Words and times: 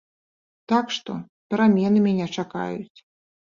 Так 0.73 0.85
што, 0.95 1.17
перамены 1.53 1.99
мяне 2.09 2.25
чакаюць. 2.37 2.97